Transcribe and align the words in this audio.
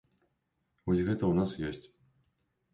Вось 0.87 1.03
гэта 1.09 1.23
ў 1.27 1.33
нас 1.43 1.51
ёсць. 1.69 1.85